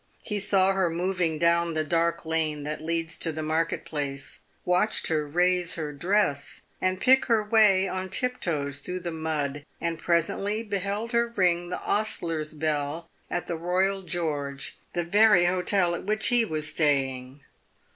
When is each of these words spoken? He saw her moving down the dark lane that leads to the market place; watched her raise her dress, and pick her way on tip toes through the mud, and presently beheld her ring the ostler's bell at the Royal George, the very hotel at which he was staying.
He 0.23 0.39
saw 0.39 0.73
her 0.73 0.89
moving 0.89 1.37
down 1.37 1.75
the 1.75 1.83
dark 1.83 2.25
lane 2.25 2.63
that 2.63 2.81
leads 2.81 3.19
to 3.19 3.31
the 3.31 3.43
market 3.43 3.85
place; 3.85 4.39
watched 4.65 5.09
her 5.09 5.27
raise 5.27 5.75
her 5.75 5.93
dress, 5.93 6.63
and 6.81 6.99
pick 6.99 7.25
her 7.25 7.43
way 7.43 7.87
on 7.87 8.09
tip 8.09 8.39
toes 8.41 8.79
through 8.79 9.01
the 9.01 9.11
mud, 9.11 9.63
and 9.79 9.99
presently 9.99 10.63
beheld 10.63 11.11
her 11.11 11.27
ring 11.27 11.69
the 11.69 11.79
ostler's 11.79 12.55
bell 12.55 13.11
at 13.29 13.45
the 13.45 13.55
Royal 13.55 14.01
George, 14.01 14.75
the 14.93 15.03
very 15.03 15.45
hotel 15.45 15.93
at 15.93 16.05
which 16.05 16.29
he 16.29 16.43
was 16.45 16.67
staying. 16.69 17.41